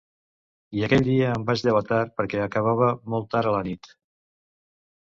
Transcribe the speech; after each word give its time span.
I 0.79 0.85
aquell 0.87 1.05
dia 1.07 1.27
em 1.33 1.45
vaig 1.51 1.63
llevar 1.67 1.83
tard 1.91 2.17
perquè 2.17 2.43
acabava 2.47 2.91
molt 3.17 3.31
tard, 3.37 3.53
a 3.53 3.57
la 3.61 3.65
nit. 3.71 3.97